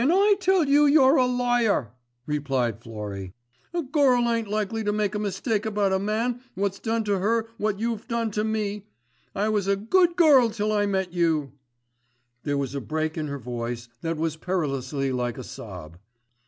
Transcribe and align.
"And 0.00 0.12
I 0.14 0.36
tell 0.38 0.64
you 0.68 0.86
you're 0.86 1.16
a 1.16 1.26
liar," 1.26 1.90
replied 2.24 2.80
Florrie. 2.80 3.32
"A 3.74 3.82
gurl 3.82 4.30
ain't 4.32 4.46
likely 4.46 4.84
to 4.84 4.92
make 4.92 5.16
a 5.16 5.18
mistake 5.18 5.66
about 5.66 5.92
a 5.92 5.98
man 5.98 6.40
what's 6.54 6.78
done 6.78 7.02
to 7.02 7.18
her 7.18 7.48
what 7.56 7.80
you've 7.80 8.06
done 8.06 8.30
to 8.30 8.44
me. 8.44 8.86
I 9.34 9.48
was 9.48 9.66
a 9.66 9.74
good 9.74 10.14
gurl 10.14 10.50
till 10.50 10.70
I 10.70 10.86
met 10.86 11.12
you." 11.12 11.50
There 12.44 12.56
was 12.56 12.76
a 12.76 12.80
break 12.80 13.18
in 13.18 13.26
her 13.26 13.40
voice 13.40 13.88
that 14.02 14.16
was 14.16 14.36
perilously 14.36 15.10
like 15.10 15.36
a 15.36 15.42
sob. 15.42 15.98